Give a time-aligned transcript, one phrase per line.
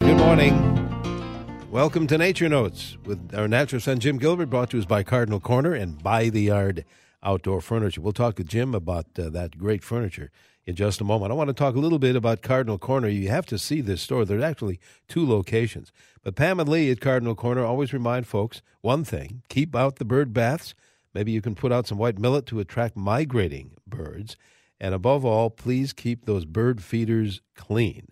[0.00, 1.70] Good morning.
[1.70, 5.74] Welcome to Nature Notes with our naturalist Jim Gilbert, brought to us by Cardinal Corner
[5.74, 6.84] and By the Yard
[7.22, 8.00] Outdoor Furniture.
[8.00, 10.30] We'll talk to Jim about uh, that great furniture
[10.64, 11.32] in just a moment.
[11.32, 13.08] I want to talk a little bit about Cardinal Corner.
[13.08, 14.24] You have to see this store.
[14.24, 15.92] There's actually two locations.
[16.22, 20.04] But Pam and Lee at Cardinal Corner always remind folks one thing keep out the
[20.04, 20.74] bird baths.
[21.12, 24.36] Maybe you can put out some white millet to attract migrating birds.
[24.80, 28.08] And above all, please keep those bird feeders clean.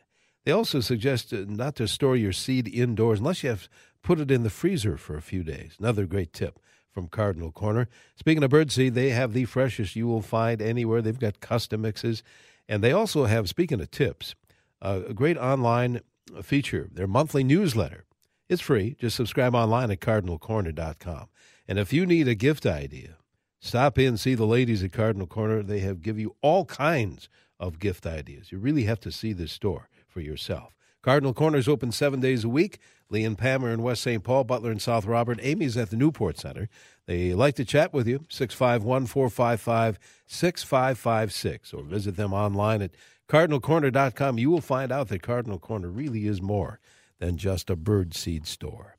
[0.49, 3.69] They also suggest not to store your seed indoors unless you have
[4.03, 5.77] put it in the freezer for a few days.
[5.79, 6.59] Another great tip
[6.91, 7.87] from Cardinal Corner.
[8.17, 11.03] Speaking of birdseed, they have the freshest you will find anywhere.
[11.03, 12.23] They've got custom mixes.
[12.67, 14.35] And they also have, speaking of tips,
[14.81, 16.01] a great online
[16.43, 18.07] feature, their monthly newsletter.
[18.49, 18.97] It's free.
[18.99, 21.29] Just subscribe online at cardinalcorner.com.
[21.69, 23.19] And if you need a gift idea,
[23.61, 25.63] stop in, see the ladies at Cardinal Corner.
[25.63, 27.29] They have give you all kinds
[27.61, 28.51] of gift ideas.
[28.51, 30.75] You really have to see this store for yourself.
[31.01, 32.81] Cardinal Corners open seven days a week.
[33.09, 34.23] Lee and Pam are in West St.
[34.25, 35.39] Paul, Butler and South Robert.
[35.41, 36.69] Amy's at the Newport Center.
[37.07, 42.91] They like to chat with you, 651 455 6556, or visit them online at
[43.29, 44.39] cardinalcorner.com.
[44.39, 46.81] You will find out that Cardinal Corner really is more
[47.21, 48.97] than just a bird seed store.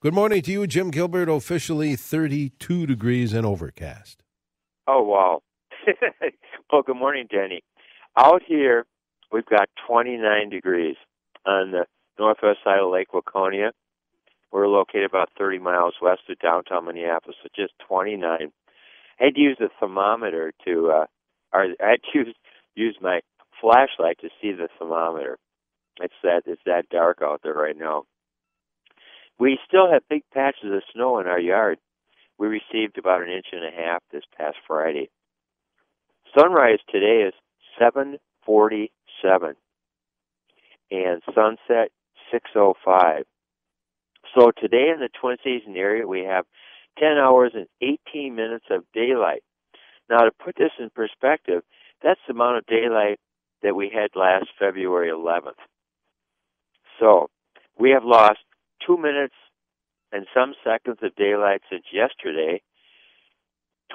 [0.00, 4.22] Good morning to you, Jim Gilbert, officially 32 degrees and overcast.
[4.86, 5.42] Oh, wow.
[6.70, 7.62] well, good morning, Danny.
[8.16, 8.84] Out here,
[9.32, 10.96] we've got 29 degrees
[11.46, 11.86] on the
[12.18, 13.70] northwest side of Lake Waconia.
[14.52, 18.24] We're located about 30 miles west of downtown Minneapolis, so just 29.
[19.20, 21.06] I had to use a thermometer to, uh,
[21.52, 22.34] or I had to use,
[22.74, 23.20] use my
[23.60, 25.38] flashlight to see the thermometer.
[26.00, 28.04] It's that it's that dark out there right now.
[29.38, 31.78] We still have big patches of snow in our yard.
[32.38, 35.10] We received about an inch and a half this past Friday.
[36.36, 37.34] Sunrise today is
[38.46, 39.56] 7:47
[40.90, 41.92] and sunset
[42.32, 43.24] 6:05.
[44.34, 46.46] So today in the Twin Cities area we have
[46.98, 49.42] 10 hours and 18 minutes of daylight.
[50.08, 51.62] Now to put this in perspective,
[52.02, 53.18] that's the amount of daylight
[53.62, 55.60] that we had last February 11th.
[56.98, 57.28] So
[57.78, 58.40] we have lost
[58.86, 59.34] two minutes
[60.12, 62.62] and some seconds of daylight since yesterday,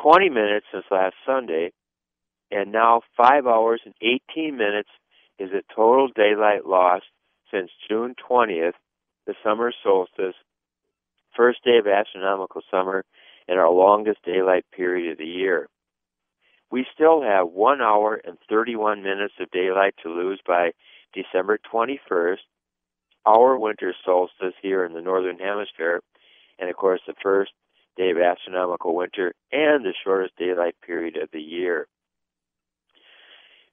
[0.02, 1.72] 20 minutes since last Sunday,
[2.52, 4.90] and now 5 hours and 18 minutes
[5.40, 7.02] is a total daylight loss
[7.52, 8.74] since June 20th,
[9.28, 10.36] the summer solstice,
[11.36, 13.04] first day of astronomical summer,
[13.48, 15.68] and our longest daylight period of the year.
[16.72, 20.72] We still have 1 hour and 31 minutes of daylight to lose by
[21.14, 22.40] December 21st,
[23.26, 26.02] our winter solstice here in the northern hemisphere,
[26.60, 27.52] and of course the first
[27.98, 31.88] day of astronomical winter and the shortest daylight period of the year.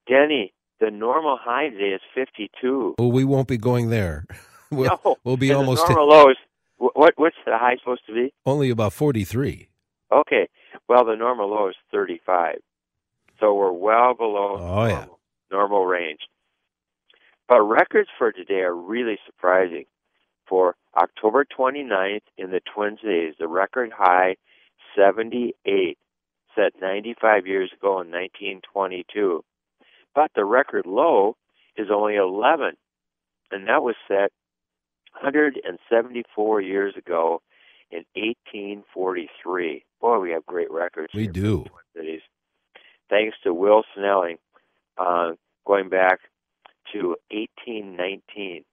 [0.08, 2.96] Denny, the normal high today is 52.
[2.98, 4.26] Well, we won't be going there.
[4.70, 6.36] we'll, no, we'll be and almost the normal lows.
[6.78, 8.32] What what's the high supposed to be?
[8.44, 9.68] only about 43.
[10.10, 10.48] Okay,
[10.88, 12.56] well the normal low is 35,
[13.38, 14.94] so we're well below Oh, yeah.
[14.94, 15.18] normal,
[15.50, 16.20] normal range.
[17.48, 19.84] But records for today are really surprising.
[20.48, 24.36] For October 29th in the Twin Cities, the record high
[24.96, 25.98] 78,
[26.54, 29.44] set 95 years ago in 1922.
[30.14, 31.36] But the record low
[31.76, 32.76] is only 11,
[33.50, 34.30] and that was set
[35.12, 37.40] 174 years ago
[37.90, 39.84] in 1843.
[40.00, 41.12] Boy, we have great records.
[41.14, 41.64] We here for the do.
[41.96, 42.20] Cities.
[43.08, 44.38] Thanks to Will Snelling,
[44.98, 45.32] uh,
[45.66, 46.20] going back
[46.92, 48.64] to 1819.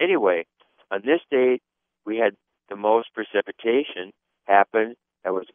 [0.00, 0.46] Anyway,
[0.90, 1.62] on this date,
[2.04, 2.34] we had
[2.68, 4.12] the most precipitation
[4.44, 4.94] happen.
[5.24, 5.46] That was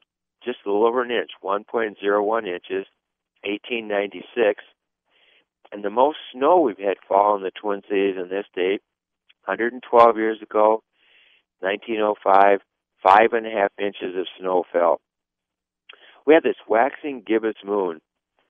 [0.44, 2.88] just a little over an inch, 1.01 inches,
[3.44, 4.64] 1896.
[5.72, 8.82] And the most snow we've had fall in the Twin Cities on this date,
[9.46, 10.84] 112 years ago,
[11.60, 12.60] 1905,
[13.02, 15.00] five and a half inches of snow fell.
[16.26, 18.02] We had this waxing gibbous moon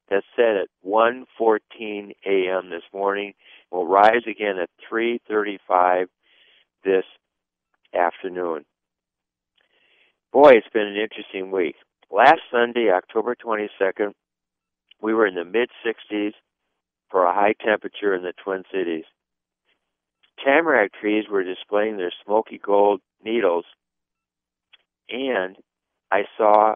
[0.10, 2.70] that set at 1:14 a.m.
[2.70, 3.34] this morning.
[3.70, 6.10] Will rise again at 3:35
[6.84, 7.06] this
[7.94, 8.66] afternoon.
[10.34, 11.76] Boy, it's been an interesting week.
[12.10, 14.14] Last Sunday, October 22nd,
[15.02, 16.34] we were in the mid 60s
[17.12, 19.04] for a high temperature in the Twin Cities.
[20.44, 23.66] tamarack trees were displaying their smoky gold needles,
[25.10, 25.58] and
[26.12, 26.76] I saw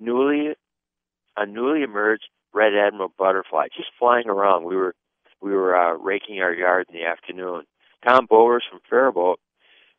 [0.00, 0.54] newly
[1.36, 4.64] a newly emerged red admiral butterfly just flying around.
[4.64, 4.94] We were
[5.40, 7.64] we were uh, raking our yard in the afternoon.
[8.06, 9.40] Tom Bowers from Faribault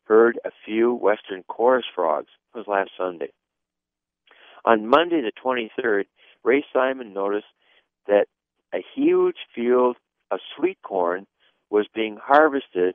[0.04, 2.28] heard a few western chorus frogs.
[2.54, 3.30] It was last Sunday.
[4.64, 6.04] On Monday the 23rd,
[6.42, 7.46] Ray Simon noticed
[8.06, 8.26] that
[8.74, 9.96] a huge field
[10.30, 11.26] of sweet corn
[11.70, 12.94] was being harvested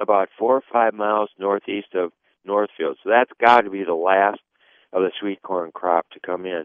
[0.00, 2.12] about four or five miles northeast of
[2.44, 2.98] Northfield.
[3.02, 4.40] So that's got to be the last
[4.92, 6.64] of the sweet corn crop to come in.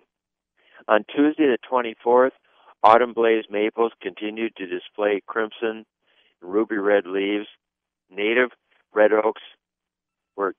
[0.88, 2.32] On Tuesday the 24th,
[2.84, 5.86] autumn blaze maples continued to display crimson
[6.42, 7.48] and ruby red leaves.
[8.10, 8.50] Native
[8.94, 9.42] red oaks
[10.36, 10.54] were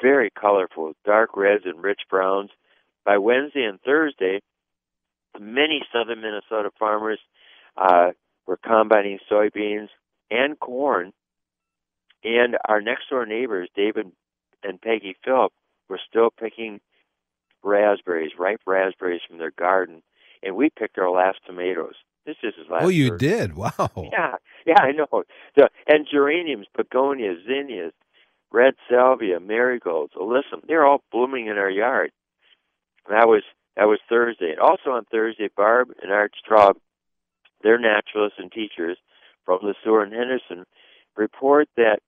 [0.00, 2.50] very colorful, dark reds and rich browns.
[3.04, 4.40] By Wednesday and Thursday,
[5.40, 7.18] many southern Minnesota farmers
[7.76, 8.10] uh,
[8.46, 9.88] were combining soybeans
[10.30, 11.12] and corn.
[12.24, 14.10] And our next door neighbors, David
[14.62, 15.52] and Peggy Phillip,
[15.88, 16.80] were still picking
[17.62, 20.02] raspberries, ripe raspberries from their garden,
[20.42, 21.94] and we picked our last tomatoes.
[22.26, 22.84] This is his last.
[22.84, 23.28] Oh, you Thursday.
[23.28, 23.56] did?
[23.56, 23.90] Wow.
[23.96, 24.34] Yeah,
[24.66, 25.24] yeah, I know.
[25.56, 27.92] The, and geraniums, begonias, zinnias,
[28.52, 32.12] red salvia, marigolds, alyssum, they're all blooming in our yard.
[33.08, 33.42] That was
[33.78, 34.50] that was Thursday.
[34.50, 36.74] And also on Thursday, Barb and Art Straub,
[37.62, 38.98] their naturalists and teachers
[39.44, 40.66] from LeSueur and Henderson,
[41.16, 42.00] report that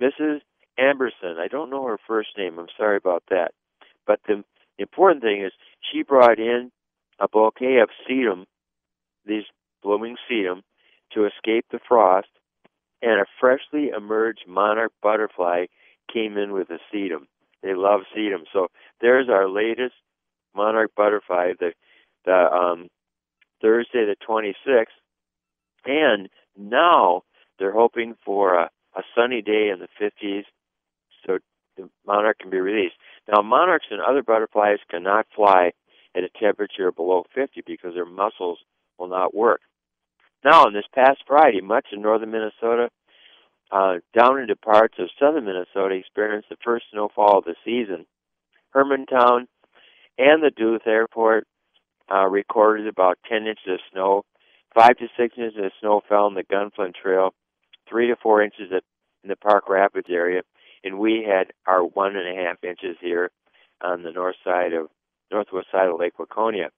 [0.00, 0.40] Mrs.
[0.78, 3.52] Amberson, I don't know her first name, I'm sorry about that,
[4.06, 4.44] but the
[4.78, 5.52] important thing is
[5.92, 6.70] she brought in
[7.18, 8.46] a bouquet of sedum,
[9.26, 9.44] these
[9.82, 10.62] blooming sedum,
[11.12, 12.28] to escape the frost,
[13.02, 15.66] and a freshly emerged monarch butterfly
[16.12, 17.26] came in with the sedum.
[17.62, 18.44] They love sedum.
[18.52, 18.68] So
[19.00, 19.94] there's our latest
[20.54, 21.72] monarch butterfly, the
[22.24, 22.88] the um,
[23.62, 24.86] Thursday the 26th,
[25.86, 27.22] and now
[27.58, 30.44] they're hoping for a, a sunny day in the 50s,
[31.26, 31.38] so
[31.76, 32.96] the monarch can be released.
[33.28, 35.72] Now monarchs and other butterflies cannot fly
[36.14, 38.58] at a temperature below 50 because their muscles
[38.98, 39.60] will not work.
[40.44, 42.88] Now, on this past Friday, much of northern Minnesota,
[43.70, 48.06] uh, down into parts of southern Minnesota, experienced the first snowfall of the season.
[48.74, 49.46] Hermantown
[50.20, 51.46] and the Duluth Airport
[52.12, 54.22] uh, recorded about 10 inches of snow.
[54.74, 57.30] Five to six inches of snow fell on the Gunflint Trail,
[57.88, 58.84] three to four inches at,
[59.24, 60.42] in the Park Rapids area,
[60.84, 63.30] and we had our one and a half inches here
[63.82, 64.88] on the north side of
[65.32, 66.68] northwest side of Lake Waconia.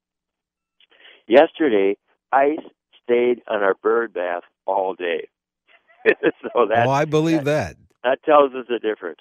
[1.26, 1.96] Yesterday,
[2.32, 2.58] ice
[3.02, 5.28] stayed on our bird bath all day.
[6.06, 7.76] so that oh, I believe that, that.
[8.04, 9.20] that tells us the difference.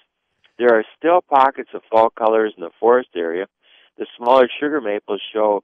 [0.58, 3.48] There are still pockets of fall colors in the forest area.
[4.02, 5.64] The smaller sugar maples show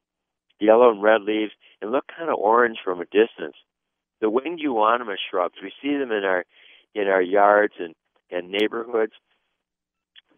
[0.59, 3.55] yellow and red leaves and look kind of orange from a distance.
[4.21, 6.45] The winged euonymus shrubs, we see them in our
[6.93, 7.95] in our yards and,
[8.29, 9.13] and neighborhoods.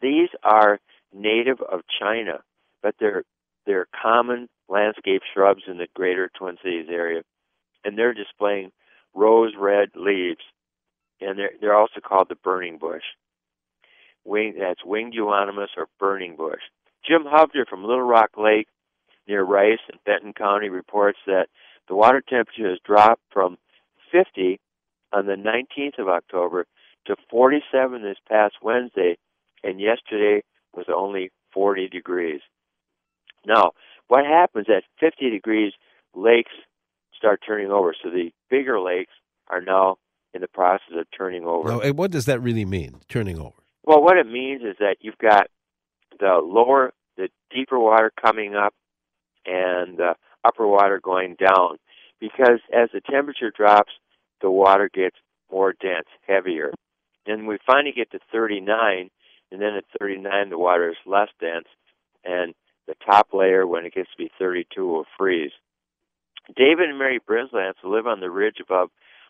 [0.02, 0.80] These are
[1.14, 2.40] native of China,
[2.82, 3.26] but they're
[3.66, 7.24] they're common landscape shrubs in the greater Twin Cities area,
[7.84, 8.72] and they're displaying
[9.14, 10.46] rose red leaves,
[11.20, 13.04] and they're they're also called the burning bush.
[14.24, 16.62] Wing that's winged euonymus or burning bush.
[17.10, 18.68] Jim Hovder from Little Rock Lake
[19.28, 21.48] near Rice in Benton County reports that
[21.88, 23.58] the water temperature has dropped from
[24.12, 24.60] 50
[25.12, 26.68] on the 19th of October
[27.08, 29.18] to 47 this past Wednesday,
[29.64, 30.44] and yesterday
[30.76, 32.42] was only 40 degrees.
[33.44, 33.72] Now,
[34.08, 35.74] what happens at 50 degrees,
[36.14, 36.52] lakes
[37.16, 37.96] start turning over.
[38.04, 39.14] So the bigger lakes
[39.48, 39.98] are now
[40.34, 41.70] in the process of turning over.
[41.70, 43.56] Now, and what does that really mean, turning over?
[43.84, 45.48] Well, what it means is that you've got
[46.20, 48.74] the lower, the deeper water coming up
[49.46, 51.78] and the upper water going down.
[52.20, 53.92] Because as the temperature drops,
[54.42, 55.18] the water gets
[55.52, 56.72] more dense, heavier.
[57.28, 59.10] And we finally get to 39,
[59.52, 61.68] and then at 39 the water is less dense,
[62.24, 62.54] and
[62.88, 65.52] the top layer, when it gets to be 32, will freeze.
[66.56, 68.90] David and Mary Brislance, live on the ridge above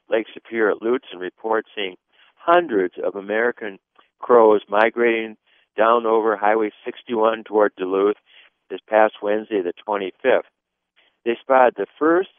[0.09, 0.81] Lake Superior at
[1.11, 1.95] and report seeing
[2.35, 3.79] hundreds of American
[4.19, 5.35] crows migrating
[5.79, 8.17] down over Highway 61 toward Duluth
[8.69, 10.41] this past Wednesday, the 25th.
[11.23, 12.29] They spotted the first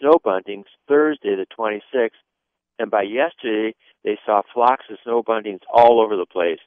[0.00, 2.10] snow buntings Thursday, the 26th,
[2.78, 6.58] and by yesterday, they saw flocks of snow buntings all over the place,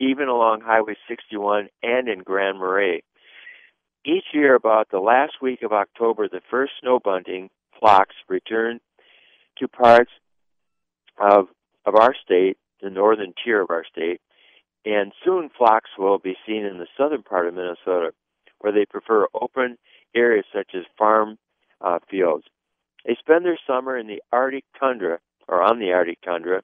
[0.00, 3.02] even along Highway 61 and in Grand Marais.
[4.04, 8.80] Each year, about the last week of October, the first snow bunting flocks return
[9.58, 10.10] to parts
[11.18, 11.48] of
[11.84, 14.20] of our state, the northern tier of our state,
[14.84, 18.12] and soon flocks will be seen in the southern part of Minnesota,
[18.58, 19.78] where they prefer open
[20.14, 21.38] areas such as farm
[21.80, 22.44] uh, fields.
[23.06, 26.62] They spend their summer in the Arctic tundra or on the Arctic tundra,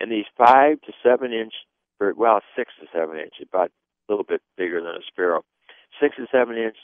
[0.00, 1.52] And these five to seven inch
[1.98, 5.44] well, six to seven inch, about a little bit bigger than a sparrow,
[6.00, 6.76] six to seven inch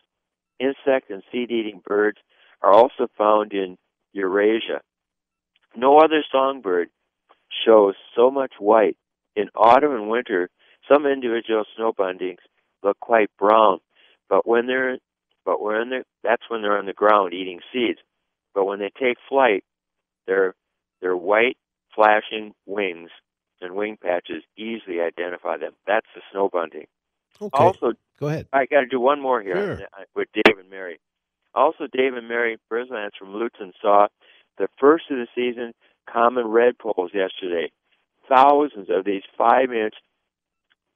[0.59, 2.19] insect and seed eating birds
[2.63, 3.77] are also found in
[4.13, 4.81] Eurasia.
[5.77, 6.89] No other songbird
[7.65, 8.97] shows so much white.
[9.35, 10.51] In autumn and winter,
[10.91, 12.39] some individual snow buntings
[12.83, 13.79] look quite brown,
[14.29, 14.99] but when they're
[15.45, 17.99] but when they're that's when they're on the ground eating seeds.
[18.55, 19.65] But when they take flight,
[20.27, 20.55] their
[21.01, 21.57] their white
[21.95, 23.11] flashing wings
[23.61, 25.73] and wing patches easily identify them.
[25.87, 26.87] That's the snow bunting.
[27.41, 27.51] Okay.
[27.65, 28.47] Also, Go ahead.
[28.53, 29.89] I got to do one more here Sure.
[30.15, 31.01] with Dave and Mary.
[31.55, 34.09] Also, Dave and Mary Brislands from Lutsen saw
[34.59, 35.73] the first of the season
[36.11, 37.71] common redpolls yesterday.
[38.29, 39.95] Thousands of these five-inch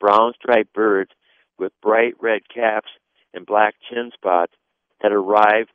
[0.00, 1.10] brown striped birds
[1.58, 2.90] with bright red caps
[3.32, 4.52] and black chin spots
[5.00, 5.70] had arrived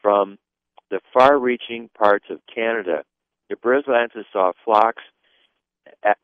[0.00, 0.38] from
[0.90, 3.02] the far-reaching parts of Canada.
[3.48, 5.02] The Brislands saw flocks,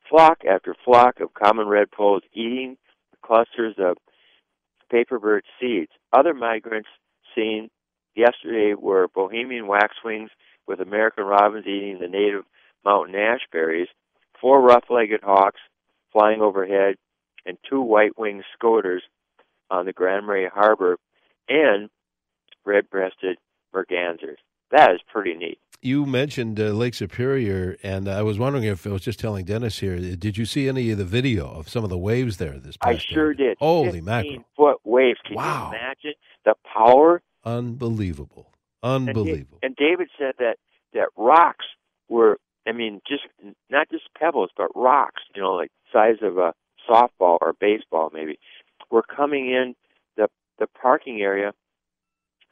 [0.09, 2.77] flock after flock of common redpolls eating
[3.23, 3.97] clusters of
[4.91, 5.91] paper birch seeds.
[6.13, 6.89] Other migrants
[7.35, 7.71] seen
[8.15, 10.31] yesterday were Bohemian waxwings
[10.67, 12.45] with American robins eating the native
[12.85, 13.89] mountain ash berries,
[14.41, 15.61] four rough-legged hawks
[16.13, 16.97] flying overhead,
[17.47, 19.03] and two white-winged scoters
[19.71, 20.97] on the Grand Marais Harbor,
[21.49, 21.89] and
[22.65, 23.39] red-breasted
[23.75, 24.37] mergansers.
[24.71, 25.59] That is pretty neat.
[25.81, 29.81] You mentioned uh, Lake Superior, and I was wondering if I was just telling Dennis
[29.81, 29.99] here.
[29.99, 33.05] Did you see any of the video of some of the waves there this past?
[33.11, 33.57] I sure did.
[33.59, 34.45] Holy 15 mackerel!
[34.57, 35.19] foot waves.
[35.27, 35.71] Can Wow.
[35.73, 37.21] you imagine the power?
[37.45, 38.53] Unbelievable!
[38.83, 39.59] And, Unbelievable!
[39.63, 40.57] and David said that
[40.95, 41.67] that rocks
[42.09, 43.25] were, I mean, just
[43.69, 45.23] not just pebbles, but rocks.
[45.35, 46.55] You know, like size of a
[46.89, 48.39] softball or baseball, maybe,
[48.91, 49.75] were coming in
[50.17, 51.53] the the parking area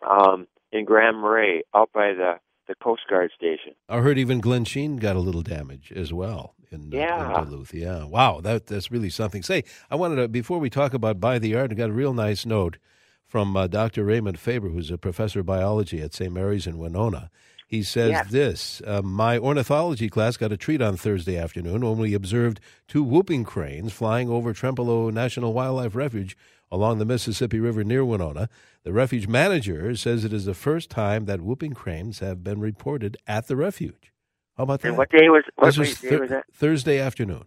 [0.08, 2.34] um, in Grand Marais, out by the
[2.68, 3.72] the Coast Guard station.
[3.88, 7.40] I heard even Glensheen got a little damage as well in, uh, Yeah.
[7.40, 7.74] in Duluth.
[7.74, 9.42] Yeah, wow, that that's really something.
[9.42, 12.14] Say, I wanted to before we talk about by the yard, I got a real
[12.14, 12.78] nice note
[13.26, 14.04] from uh, Dr.
[14.04, 16.32] Raymond Faber, who's a professor of biology at St.
[16.32, 17.30] Mary's in Winona.
[17.70, 18.30] He says Yes.
[18.30, 22.58] this uh, My ornithology class got a treat on Thursday afternoon when we observed
[22.88, 26.36] two whooping cranes flying over Trempealeau National Wildlife Refuge
[26.72, 28.48] along the Mississippi River near Winona.
[28.82, 33.16] The refuge manager says it is the first time that whooping cranes have been reported
[33.28, 34.12] at the refuge.
[34.56, 34.88] How about that?
[34.88, 36.46] And what day was what was day was that?
[36.52, 37.44] Thursday afternoon.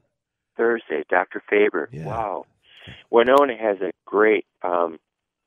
[0.55, 1.43] Thursday, Dr.
[1.49, 1.89] Faber.
[1.91, 2.05] Yeah.
[2.05, 2.45] Wow.
[3.11, 4.99] Winona has a great um,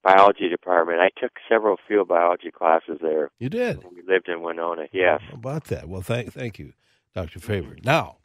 [0.07, 1.01] biology department.
[1.01, 3.79] I took several field biology classes there You did.
[3.85, 4.87] we lived in Winona.
[4.93, 5.21] Yes.
[5.29, 5.89] How about that?
[5.89, 6.73] Well, thank thank you,
[7.15, 7.41] Dr.
[7.41, 7.77] Faber.
[7.85, 8.17] Now,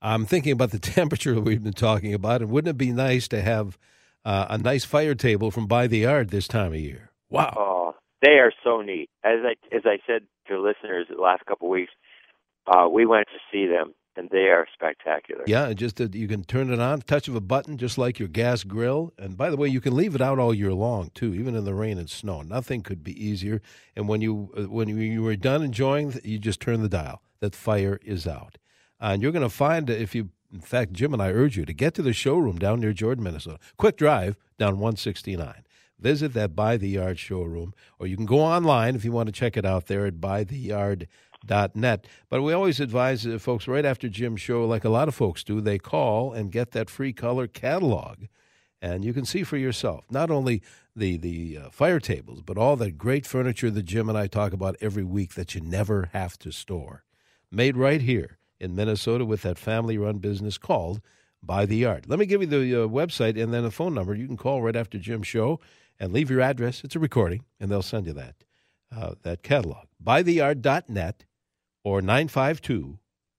[0.00, 3.28] I'm thinking about the temperature that we've been talking about, and wouldn't it be nice
[3.28, 3.78] to have
[4.24, 7.10] uh, a nice fire table from by the yard this time of year?
[7.28, 7.54] Wow.
[7.56, 9.10] Oh, they are so neat.
[9.24, 11.92] As I as I said to listeners the last couple of weeks,
[12.66, 15.44] uh, we went to see them, and they are spectacular.
[15.46, 18.28] Yeah, just that you can turn it on, touch of a button, just like your
[18.28, 19.12] gas grill.
[19.18, 21.64] And by the way, you can leave it out all year long too, even in
[21.64, 22.42] the rain and snow.
[22.42, 23.60] Nothing could be easier.
[23.94, 27.22] And when you uh, when you, you are done enjoying, you just turn the dial.
[27.40, 28.58] That fire is out,
[28.98, 30.30] and you're going to find that if you.
[30.52, 33.24] In fact, Jim and I urge you to get to the showroom down near Jordan,
[33.24, 33.58] Minnesota.
[33.76, 35.64] Quick drive down 169.
[35.98, 39.32] Visit that By the Yard showroom, or you can go online if you want to
[39.32, 40.20] check it out there at
[41.44, 42.06] bytheyard.net.
[42.28, 45.60] But we always advise folks right after Jim's show, like a lot of folks do,
[45.60, 48.24] they call and get that free color catalog.
[48.82, 50.62] And you can see for yourself not only
[50.94, 54.52] the, the uh, fire tables, but all that great furniture that Jim and I talk
[54.52, 57.04] about every week that you never have to store.
[57.50, 61.00] Made right here in Minnesota with that family run business called
[61.42, 62.06] By the Yard.
[62.08, 64.14] Let me give you the uh, website and then a phone number.
[64.14, 65.60] You can call right after Jim's show
[65.98, 66.84] and leave your address.
[66.84, 68.36] It's a recording, and they'll send you that,
[68.94, 69.86] uh, that catalog.
[70.02, 71.24] Bytheyard.net
[71.84, 72.98] or 952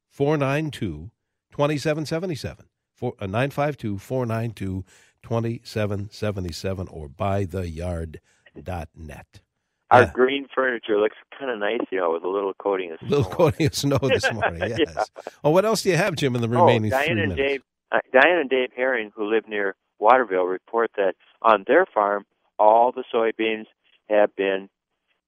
[0.09, 1.11] 492
[1.51, 2.65] 2777.
[3.01, 4.83] uh, 952 492
[5.23, 9.41] 2777 or bytheyard.net.
[9.89, 10.11] Our Yeah.
[10.13, 13.33] green furniture looks kind of nice, you know, with a little coating of little snow.
[13.35, 14.69] coating of snow this morning.
[14.77, 14.93] Yes.
[14.95, 15.03] Yeah.
[15.45, 17.29] Oh, what else do you have, Jim, in the remaining Oh, remaining Diane three and
[17.35, 17.51] minutes?
[17.53, 17.63] Dave,
[17.93, 22.25] uh, Diane and Dave Herring, who live near Waterville, report that on their farm,
[22.59, 23.67] all the soybeans
[24.09, 24.67] have been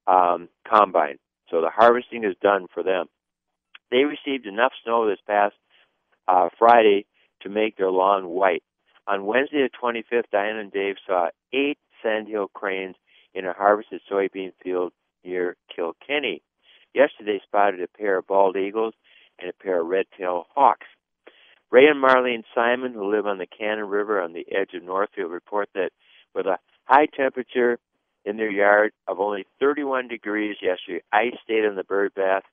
[0.09, 1.19] um, combined.
[1.49, 3.07] So the harvesting is done for them.
[3.91, 5.55] They received enough snow this past
[6.27, 7.05] uh, Friday
[7.41, 8.63] to make their lawn white.
[9.07, 12.95] On Wednesday, the 25th, Diane and Dave saw eight sandhill cranes
[13.33, 16.41] in a harvested soybean field near Kilkenny.
[16.93, 18.93] Yesterday, spotted a pair of bald eagles
[19.39, 20.87] and a pair of red-tailed hawks.
[21.71, 25.31] Ray and Marlene Simon, who live on the Cannon River on the edge of Northfield,
[25.31, 25.91] report that
[26.33, 27.79] with a high temperature
[28.29, 32.43] in their yard of only 31 degrees yesterday, ice stayed in the bird bath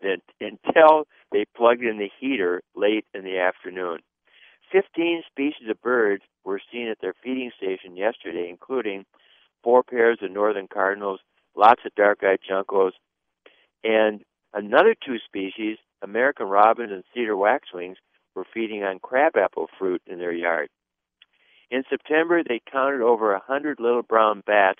[0.00, 3.98] until they plugged in the heater late in the afternoon.
[4.70, 9.04] 15 species of birds were seen at their feeding station yesterday, including
[9.64, 11.20] four pairs of northern cardinals,
[11.56, 12.92] lots of dark-eyed juncos,
[13.82, 14.22] and
[14.54, 17.96] another two species, American robins and cedar waxwings,
[18.34, 20.68] were feeding on crabapple fruit in their yard.
[21.70, 24.78] In September, they counted over a hundred little brown bats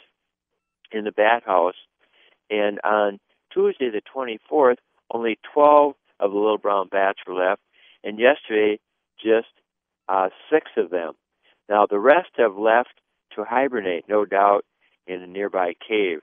[0.92, 1.74] in the bat house,
[2.48, 3.18] and on
[3.52, 4.76] Tuesday, the 24th,
[5.10, 7.60] only 12 of the little brown bats were left,
[8.04, 8.78] and yesterday,
[9.22, 9.48] just
[10.08, 11.14] uh, six of them.
[11.68, 13.00] Now, the rest have left
[13.34, 14.64] to hibernate, no doubt,
[15.06, 16.20] in a nearby cave.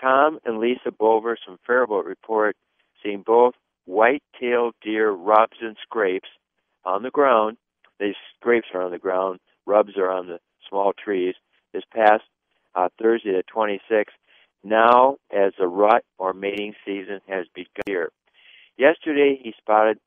[0.00, 2.56] Tom and Lisa Bovers from Faribault report
[3.02, 3.54] seeing both
[3.86, 6.28] white-tailed deer rubs and scrapes
[6.84, 7.56] on the ground.
[7.98, 11.34] These scrapes are on the ground, rubs are on the small trees.
[11.72, 12.24] This past
[12.74, 14.06] uh, Thursday, the 26th,
[14.64, 18.10] now as the rut or mating season has begun here.
[18.76, 19.98] Yesterday, he spotted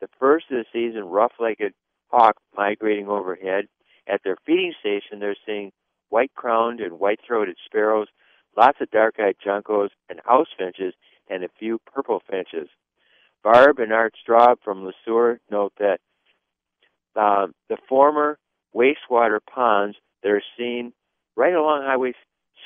[0.00, 1.74] the first of the season rough-legged
[2.08, 3.66] hawk migrating overhead.
[4.08, 5.70] At their feeding station, they're seeing
[6.08, 8.08] white-crowned and white-throated sparrows,
[8.56, 10.94] lots of dark-eyed juncos and house finches,
[11.28, 12.68] and a few purple finches.
[13.44, 16.00] Barb and Art Straub from Le note that
[17.16, 18.38] uh, the former
[18.74, 20.92] wastewater ponds that are seen
[21.36, 22.12] right along Highway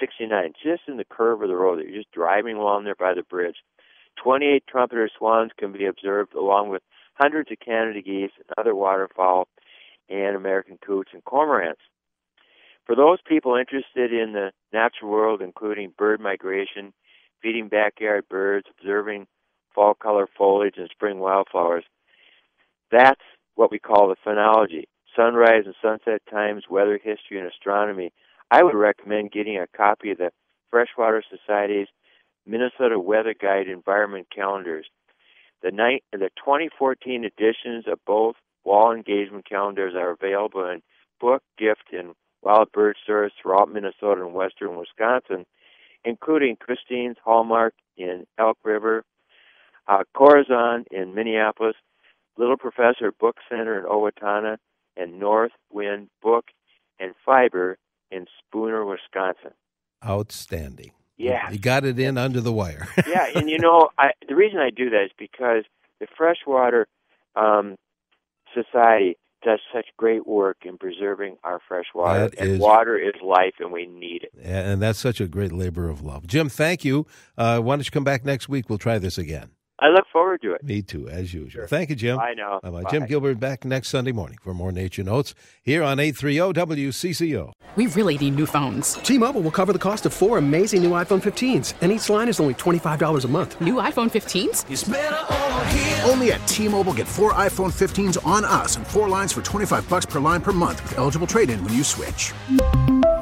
[0.00, 1.80] 69, just in the curve of the road.
[1.82, 3.56] You're just driving along there by the bridge.
[4.22, 6.82] 28 trumpeter swans can be observed along with
[7.14, 9.48] hundreds of Canada geese and other waterfowl
[10.08, 11.82] and American coots and cormorants.
[12.86, 16.92] For those people interested in the natural world, including bird migration,
[17.42, 19.26] feeding backyard birds, observing
[19.74, 21.84] fall color foliage and spring wildflowers,
[22.90, 23.20] that's
[23.54, 24.84] what we call the phenology.
[25.16, 28.12] Sunrise and sunset times, weather history, and astronomy.
[28.50, 30.30] I would recommend getting a copy of the
[30.70, 31.88] Freshwater Society's
[32.46, 34.86] Minnesota Weather Guide Environment Calendars.
[35.62, 35.70] The,
[36.12, 40.82] the 2014 editions of both wall engagement calendars are available in
[41.20, 45.46] book, gift, and wild bird stores throughout Minnesota and western Wisconsin,
[46.04, 49.04] including Christine's Hallmark in Elk River,
[49.88, 51.76] uh, Corazon in Minneapolis,
[52.36, 54.58] Little Professor Book Center in Owatonna,
[54.96, 56.46] and North Wind Book
[56.98, 57.78] and Fiber
[58.10, 59.52] in Spooner, Wisconsin.
[60.04, 60.92] Outstanding.
[61.16, 61.50] Yeah.
[61.50, 62.88] You got it in under the wire.
[63.08, 65.64] yeah, and you know, I, the reason I do that is because
[66.00, 66.86] the Freshwater
[67.36, 67.76] um,
[68.52, 72.30] Society does such great work in preserving our fresh water.
[72.30, 74.32] That and is- water is life, and we need it.
[74.42, 76.26] and that's such a great labor of love.
[76.26, 77.06] Jim, thank you.
[77.36, 78.68] Uh, why don't you come back next week?
[78.68, 79.50] We'll try this again.
[79.80, 80.62] I look forward to it.
[80.62, 81.66] Me too, as usual.
[81.66, 82.18] Thank you, Jim.
[82.18, 82.60] I know.
[82.62, 82.82] Bye-bye.
[82.82, 82.90] Bye.
[82.90, 87.52] Jim Gilbert back next Sunday morning for more Nature Notes here on 830 WCCO.
[87.74, 88.94] We really need new phones.
[88.94, 92.38] T-Mobile will cover the cost of four amazing new iPhone 15s, and each line is
[92.38, 93.60] only $25 a month.
[93.60, 96.08] New iPhone 15s?
[96.08, 100.06] Only at T-Mobile get four iPhone 15s on us and four lines for 25 bucks
[100.06, 102.32] per line per month with eligible trade-in when you switch.